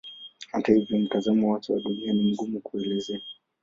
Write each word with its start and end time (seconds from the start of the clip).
Hata 0.51 0.73
hivyo 0.73 0.99
mtazamo 0.99 1.53
wake 1.53 1.73
wa 1.73 1.79
Dunia 1.79 2.13
ni 2.13 2.31
mgumu 2.31 2.59
kuelezea. 2.61 3.19